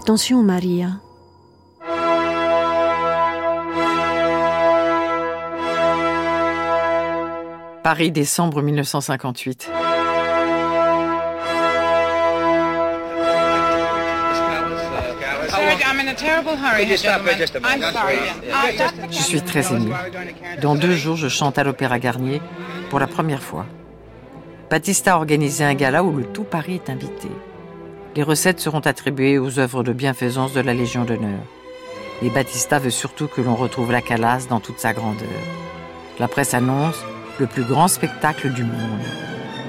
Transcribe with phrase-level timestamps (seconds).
[0.00, 1.00] Attention Maria.
[7.82, 9.68] Paris, décembre 1958.
[19.10, 19.90] Je suis très ému.
[20.62, 22.40] Dans deux jours, je chante à l'Opéra Garnier
[22.88, 23.66] pour la première fois.
[24.70, 27.28] Batista a organisé un gala où le tout Paris est invité.
[28.16, 31.40] Les recettes seront attribuées aux œuvres de bienfaisance de la Légion d'honneur.
[32.22, 35.28] Et Batista veut surtout que l'on retrouve la Calas dans toute sa grandeur.
[36.18, 37.04] La presse annonce
[37.38, 39.00] le plus grand spectacle du monde.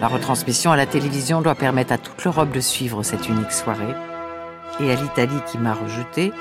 [0.02, 3.94] La retransmission à la télévision doit permettre à toute l'Europe de suivre cette unique soirée
[4.80, 6.32] et à l'Italie qui m'a rejeté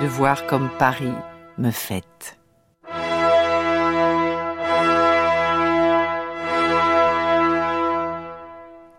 [0.00, 1.12] de voir comme Paris
[1.58, 2.39] me fête.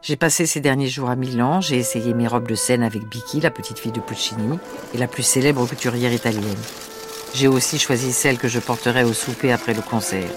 [0.04, 3.40] J'ai passé ces derniers jours à Milan, j'ai essayé mes robes de scène avec Bicky,
[3.40, 4.58] la petite fille de Puccini,
[4.96, 6.58] et la plus célèbre couturière italienne.
[7.36, 10.28] J'ai aussi choisi celle que je porterai au souper après le concert.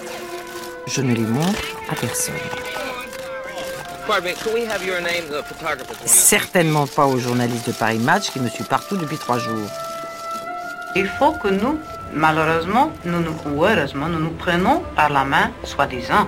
[0.85, 2.35] Je ne les montre à personne.
[6.05, 9.67] Certainement pas aux journalistes de Paris Match qui me suivent partout depuis trois jours.
[10.95, 11.79] Il faut que nous,
[12.13, 16.27] malheureusement, nous, nous, ou heureusement, nous nous prenons par la main, soi-disant,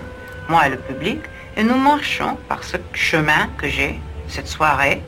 [0.49, 1.19] moi et le public,
[1.57, 5.01] et nous marchons par ce chemin que j'ai, cette soirée,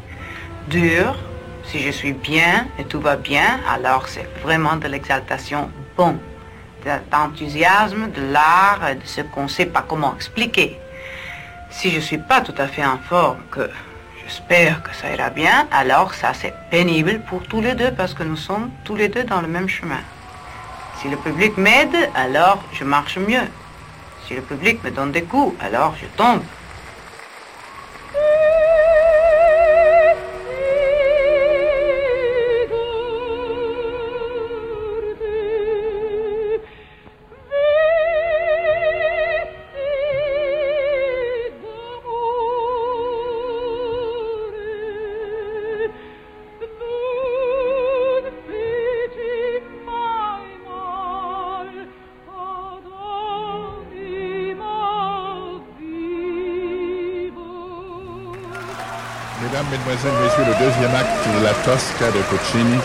[0.68, 1.16] dure.
[1.64, 6.18] Si je suis bien et tout va bien, alors c'est vraiment de l'exaltation bon,
[7.12, 10.80] d'enthousiasme, de l'art, de ce qu'on ne sait pas comment expliquer.
[11.70, 13.70] Si je ne suis pas tout à fait en forme, que
[14.24, 18.24] j'espère que ça ira bien, alors ça c'est pénible pour tous les deux parce que
[18.24, 20.02] nous sommes tous les deux dans le même chemin.
[21.00, 23.48] Si le public m'aide, alors je marche mieux.
[24.30, 26.42] Si le public me donne des coups, alors je tombe.
[59.72, 62.80] Mesdemoiselles, Messieurs, le deuxième acte de la Tosca de Puccini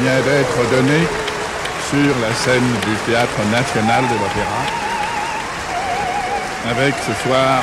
[0.00, 1.00] vient d'être donné
[1.88, 4.84] sur la scène du Théâtre National de l'Opéra
[6.70, 7.62] avec ce soir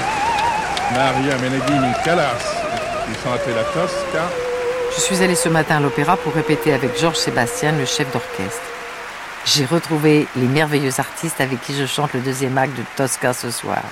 [0.94, 2.41] Maria Meneghini Callas
[3.05, 4.25] qui chantait la Tosca.
[4.95, 8.61] Je suis allée ce matin à l'opéra pour répéter avec Georges Sébastien, le chef d'orchestre.
[9.45, 13.51] J'ai retrouvé les merveilleux artistes avec qui je chante le deuxième acte de Tosca ce
[13.51, 13.83] soir.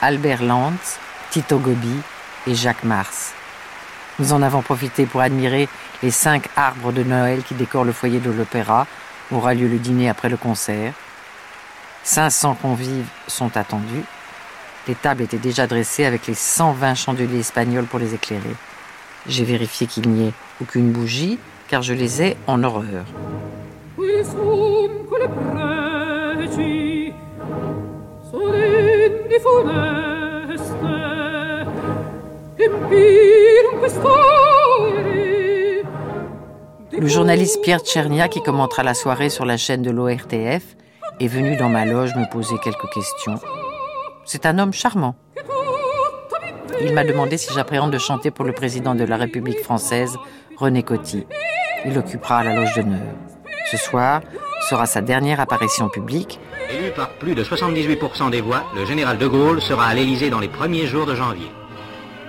[0.00, 0.98] Albert Lantz,
[1.30, 2.00] Tito Gobi,
[2.46, 3.32] et Jacques Mars.
[4.18, 5.68] Nous en avons profité pour admirer
[6.02, 8.86] les cinq arbres de Noël qui décorent le foyer de l'opéra,
[9.32, 10.92] aura lieu le dîner après le concert.
[12.02, 14.04] 500 convives sont attendus.
[14.88, 18.56] Les tables étaient déjà dressées avec les 120 chandeliers espagnols pour les éclairer.
[19.26, 23.04] J'ai vérifié qu'il n'y ait aucune bougie, car je les ai en horreur.
[36.92, 40.76] Le journaliste Pierre Tchernia, qui commentera la soirée sur la chaîne de l'ORTF,
[41.18, 43.40] est venu dans ma loge me poser quelques questions.
[44.26, 45.16] C'est un homme charmant.
[46.82, 50.16] Il m'a demandé si j'appréhende de chanter pour le président de la République française,
[50.56, 51.26] René Coty.
[51.86, 53.00] Il occupera la loge d'honneur.
[53.70, 54.20] Ce soir
[54.68, 56.38] sera sa dernière apparition publique.
[56.70, 60.40] Élu par plus de 78% des voix, le général de Gaulle sera à l'Élysée dans
[60.40, 61.50] les premiers jours de janvier.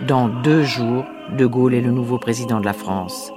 [0.07, 1.05] Dans deux jours,
[1.37, 3.31] De Gaulle est le nouveau président de la France.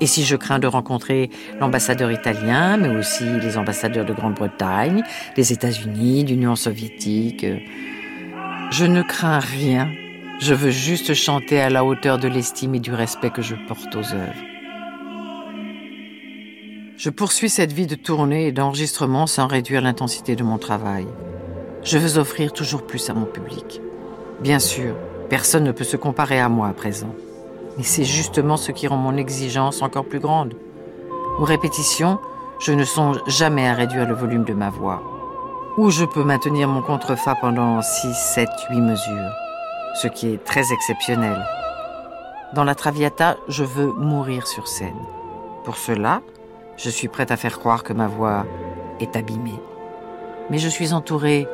[0.00, 1.28] Et si je crains de rencontrer
[1.60, 5.02] l'ambassadeur italien, mais aussi les ambassadeurs de Grande-Bretagne,
[5.36, 7.44] des États-Unis, d'Union soviétique,
[8.70, 9.90] je ne crains rien.
[10.40, 13.94] Je veux juste chanter à la hauteur de l'estime et du respect que je porte
[13.94, 14.44] aux œuvres.
[16.96, 21.06] Je poursuis cette vie de tournée et d'enregistrement sans réduire l'intensité de mon travail.
[21.82, 23.82] Je veux offrir toujours plus à mon public.
[24.40, 24.94] Bien sûr,
[25.30, 27.14] personne ne peut se comparer à moi à présent.
[27.78, 30.54] Mais c'est justement ce qui rend mon exigence encore plus grande.
[31.38, 32.18] Aux répétitions,
[32.58, 35.02] je ne songe jamais à réduire le volume de ma voix.
[35.78, 39.32] Ou je peux maintenir mon contrefa pendant 6, 7, 8 mesures,
[39.94, 41.42] ce qui est très exceptionnel.
[42.52, 45.00] Dans la Traviata, je veux mourir sur scène.
[45.64, 46.20] Pour cela,
[46.76, 48.44] je suis prête à faire croire que ma voix
[48.98, 49.60] est abîmée.
[50.50, 51.46] Mais je suis entourée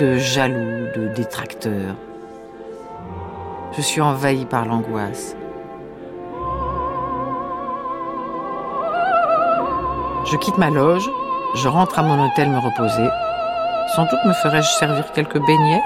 [0.00, 1.94] de jaloux, de détracteurs.
[3.76, 5.36] Je suis envahie par l'angoisse.
[10.30, 11.08] Je quitte ma loge,
[11.54, 13.08] je rentre à mon hôtel me reposer.
[13.94, 15.82] Sans doute me ferais-je servir quelques beignets?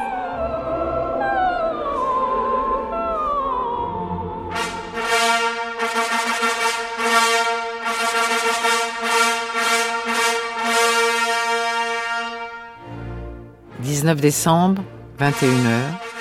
[14.02, 14.82] 19 décembre,
[15.20, 16.11] 21h.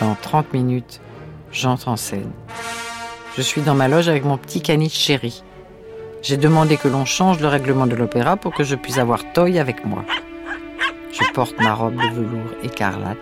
[0.00, 1.00] Dans 30 minutes,
[1.52, 2.30] j'entre en scène.
[3.36, 5.42] Je suis dans ma loge avec mon petit caniche chéri.
[6.22, 9.58] J'ai demandé que l'on change le règlement de l'opéra pour que je puisse avoir Toy
[9.58, 10.04] avec moi.
[11.12, 13.18] Je porte ma robe de velours écarlate.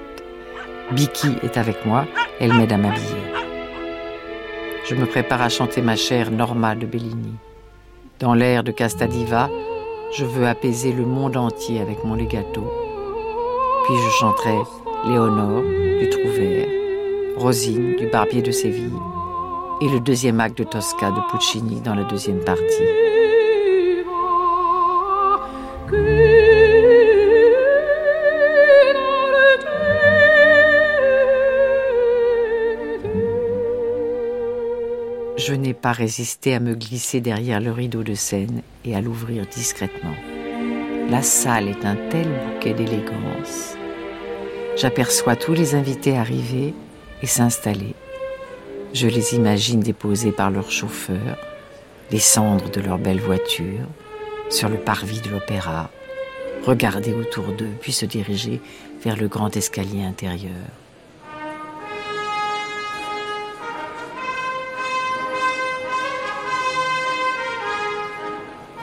[0.93, 2.07] Biki est avec moi,
[2.41, 3.33] elle m'aide à m'habiller.
[4.89, 7.35] Je me prépare à chanter ma chère Norma de Bellini.
[8.19, 9.51] Dans l'air de Castadiva,
[10.17, 12.71] je veux apaiser le monde entier avec mon legato
[13.85, 14.59] puis je chanterai
[15.05, 15.65] Léonore
[15.99, 16.69] du Trouvert,
[17.37, 18.93] Rosine du Barbier de Séville
[19.81, 22.63] et le deuxième acte de Tosca de Puccini dans la deuxième partie.
[35.37, 39.47] Je n'ai pas résisté à me glisser derrière le rideau de scène et à l'ouvrir
[39.47, 40.15] discrètement.
[41.11, 43.75] La salle est un tel bouquet d'élégance.
[44.77, 46.75] J'aperçois tous les invités arriver
[47.23, 47.95] et s'installer.
[48.95, 51.37] Je les imagine déposés par leur chauffeur,
[52.11, 53.87] les cendres de leur belle voiture,
[54.51, 55.91] sur le parvis de l'opéra,
[56.67, 58.61] regarder autour d'eux, puis se diriger
[59.03, 60.53] vers le grand escalier intérieur.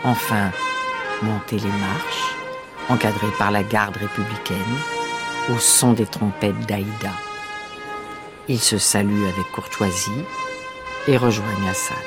[0.04, 0.52] Enfin,
[1.24, 2.36] monter les marches,
[2.90, 4.58] encadrées par la garde républicaine,
[5.50, 7.12] au son des trompettes d'Aïda.
[8.48, 10.24] Ils se saluent avec courtoisie
[11.08, 11.98] et rejoignent la salle.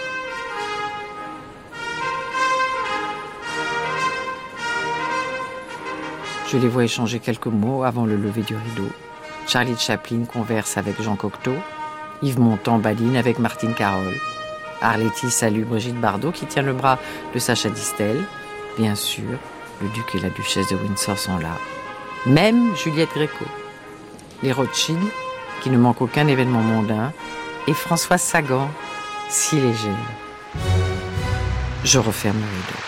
[6.48, 8.88] Je les vois échanger quelques mots avant le lever du rideau.
[9.46, 11.54] Charlie Chaplin converse avec Jean Cocteau.
[12.22, 14.18] Yves Montand badine avec Martine Carole.
[14.80, 16.98] Arletty salue Brigitte Bardot qui tient le bras
[17.34, 18.24] de Sacha Distel.
[18.76, 19.38] Bien sûr,
[19.80, 21.56] le duc et la duchesse de Windsor sont là.
[22.26, 23.44] Même Juliette Gréco.
[24.44, 25.00] Les Rothschild,
[25.60, 27.12] qui ne manquent aucun événement mondain,
[27.66, 28.70] et Françoise Sagan,
[29.28, 29.92] si légère.
[31.84, 32.78] Je referme le rideau.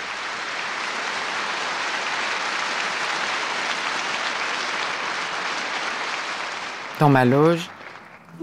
[7.01, 7.69] Dans ma loge,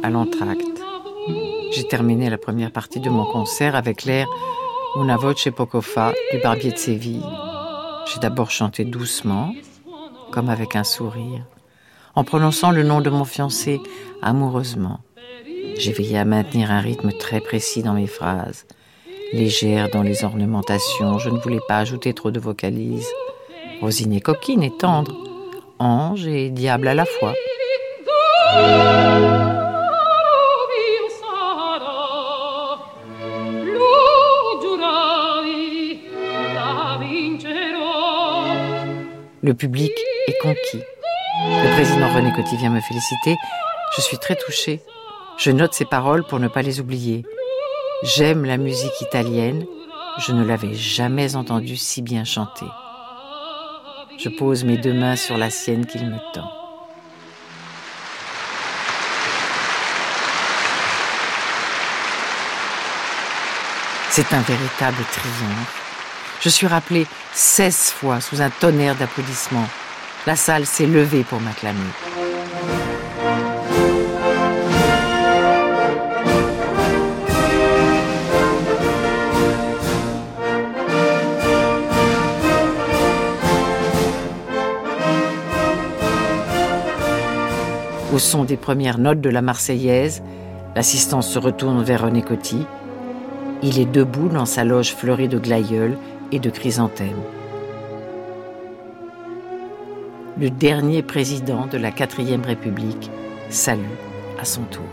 [0.03, 0.61] à l'entracte,
[1.71, 4.27] j'ai terminé la première partie de mon concert avec l'air
[4.97, 7.23] Una voce poco fa du Barbier de Séville.
[8.07, 9.53] J'ai d'abord chanté doucement,
[10.31, 11.43] comme avec un sourire,
[12.15, 13.79] en prononçant le nom de mon fiancé
[14.21, 14.99] amoureusement.
[15.77, 18.65] J'ai veillé à maintenir un rythme très précis dans mes phrases,
[19.33, 23.09] légère dans les ornementations, je ne voulais pas ajouter trop de vocalises.
[23.81, 25.15] Rosine est coquine et tendre,
[25.79, 27.33] ange et diable à la fois.
[39.43, 39.91] Le public
[40.41, 40.83] conquis.
[41.39, 43.35] Le président René Coty vient me féliciter.
[43.95, 44.81] Je suis très touchée.
[45.37, 47.25] Je note ses paroles pour ne pas les oublier.
[48.03, 49.65] J'aime la musique italienne.
[50.19, 52.65] Je ne l'avais jamais entendue si bien chanter.
[54.17, 56.51] Je pose mes deux mains sur la sienne qu'il me tend.
[64.09, 65.81] C'est un véritable triomphe.
[66.41, 69.69] Je suis rappelé 16 fois sous un tonnerre d'applaudissements.
[70.27, 71.79] La salle s'est levée pour m'acclamer.
[88.13, 90.21] Au son des premières notes de la Marseillaise,
[90.75, 92.67] l'assistance se retourne vers René Coty.
[93.63, 95.97] Il est debout dans sa loge fleurie de glaïeuls
[96.31, 97.23] et de chrysanthèmes.
[100.39, 103.11] Le dernier président de la quatrième République
[103.49, 103.81] salue
[104.39, 104.83] à son tour.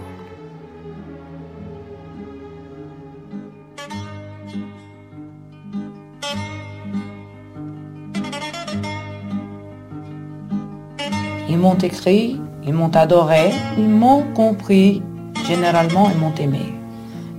[11.49, 15.03] Ils m'ont écrit, ils m'ont adoré, ils m'ont compris.
[15.47, 16.75] Généralement, ils m'ont aimé.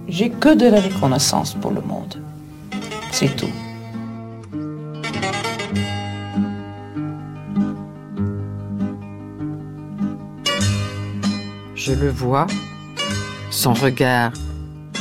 [0.07, 2.15] J'ai que de la reconnaissance pour le monde.
[3.11, 3.68] C'est tout.
[11.79, 12.45] Je le vois,
[13.51, 14.33] son regard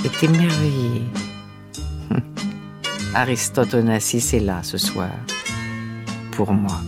[0.05, 1.03] est émerveillé.
[3.17, 5.11] Aristote Onassis est là ce soir,
[6.31, 6.81] pour moi.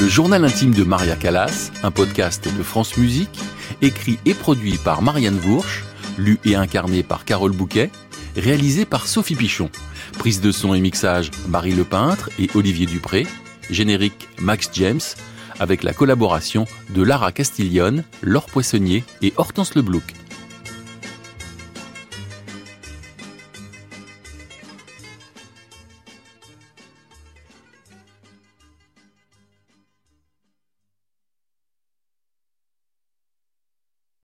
[0.00, 3.38] Le journal intime de Maria Callas, un podcast de France Musique,
[3.82, 5.84] écrit et produit par Marianne Vourche,
[6.18, 7.90] lu et incarné par Carole Bouquet,
[8.36, 9.70] réalisé par Sophie Pichon.
[10.18, 13.26] Prise de son et mixage Marie Lepeintre et Olivier Dupré.
[13.70, 15.00] Générique Max James,
[15.58, 20.04] avec la collaboration de Lara Castiglione, Laure Poissonnier et Hortense Leblouc.